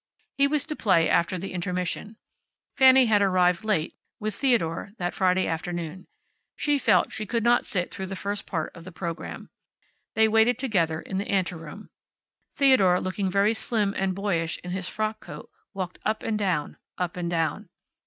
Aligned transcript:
He 0.35 0.47
was 0.47 0.65
to 0.65 0.75
play 0.75 1.07
after 1.07 1.37
the 1.37 1.53
intermission. 1.53 2.17
Fanny 2.75 3.05
had 3.05 3.21
arrived 3.21 3.63
late, 3.63 3.93
with 4.19 4.33
Theodore, 4.33 4.93
that 4.97 5.13
Friday 5.13 5.45
afternoon. 5.45 6.07
She 6.55 6.79
felt 6.79 7.11
she 7.11 7.27
could 7.27 7.43
not 7.43 7.67
sit 7.67 7.93
through 7.93 8.07
the 8.07 8.15
first 8.15 8.47
part 8.47 8.75
of 8.75 8.83
the 8.83 8.91
program. 8.91 9.51
They 10.15 10.27
waited 10.27 10.57
together 10.57 11.01
in 11.01 11.19
the 11.19 11.27
anteroom. 11.29 11.91
Theodore, 12.55 12.99
looking 12.99 13.29
very 13.29 13.53
slim 13.53 13.93
and 13.95 14.15
boyish 14.15 14.57
in 14.63 14.71
his 14.71 14.89
frock 14.89 15.19
coat, 15.19 15.51
walked 15.75 15.99
up 16.03 16.23
and 16.23 16.39
down, 16.39 16.77
up 16.97 17.15
and 17.15 17.29
down. 17.29 17.69